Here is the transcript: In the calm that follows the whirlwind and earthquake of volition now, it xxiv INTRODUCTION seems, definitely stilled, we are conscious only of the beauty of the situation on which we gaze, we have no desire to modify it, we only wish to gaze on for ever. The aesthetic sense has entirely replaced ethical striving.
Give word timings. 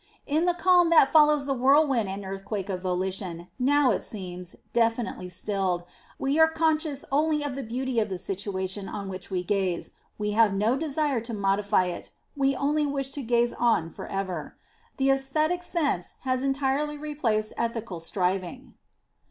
In 0.25 0.45
the 0.45 0.55
calm 0.55 0.89
that 0.89 1.11
follows 1.13 1.45
the 1.45 1.53
whirlwind 1.53 2.09
and 2.09 2.25
earthquake 2.25 2.69
of 2.69 2.81
volition 2.81 3.49
now, 3.59 3.91
it 3.91 4.01
xxiv 4.01 4.17
INTRODUCTION 4.17 4.19
seems, 4.19 4.55
definitely 4.73 5.29
stilled, 5.29 5.83
we 6.17 6.39
are 6.39 6.49
conscious 6.49 7.05
only 7.11 7.43
of 7.43 7.53
the 7.53 7.61
beauty 7.61 7.99
of 7.99 8.09
the 8.09 8.17
situation 8.17 8.89
on 8.89 9.09
which 9.09 9.29
we 9.29 9.43
gaze, 9.43 9.91
we 10.17 10.31
have 10.31 10.55
no 10.55 10.75
desire 10.75 11.21
to 11.21 11.35
modify 11.35 11.85
it, 11.85 12.09
we 12.35 12.55
only 12.55 12.87
wish 12.87 13.11
to 13.11 13.21
gaze 13.21 13.53
on 13.53 13.91
for 13.91 14.07
ever. 14.07 14.57
The 14.97 15.11
aesthetic 15.11 15.61
sense 15.61 16.15
has 16.21 16.41
entirely 16.41 16.97
replaced 16.97 17.53
ethical 17.55 17.99
striving. 17.99 18.73